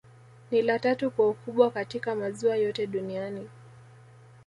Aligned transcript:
Ni 0.51 0.61
la 0.61 0.79
tatu 0.79 1.11
kwa 1.11 1.29
ukubwa 1.29 1.71
katika 1.71 2.15
maziwa 2.15 2.55
yote 2.57 2.87
Duniani 2.87 3.47